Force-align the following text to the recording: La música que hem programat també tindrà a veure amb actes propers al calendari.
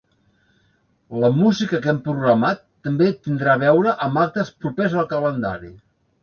La 1.23 1.27
música 1.41 1.79
que 1.83 1.91
hem 1.93 1.99
programat 2.07 2.63
també 2.87 3.11
tindrà 3.27 3.53
a 3.53 3.61
veure 3.65 3.95
amb 4.07 4.23
actes 4.23 4.51
propers 4.65 4.97
al 5.05 5.07
calendari. 5.15 5.73